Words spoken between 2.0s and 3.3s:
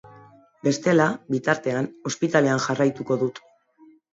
ospitalean jarraituko